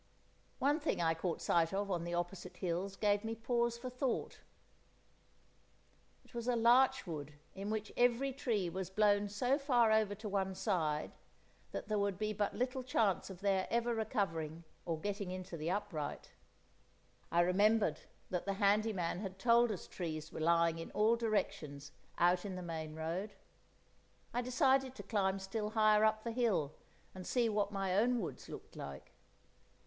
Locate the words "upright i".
15.69-17.41